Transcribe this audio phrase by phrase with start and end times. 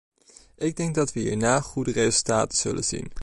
[0.57, 3.11] Ik denk dat we hierna goede resultaten zullen zien.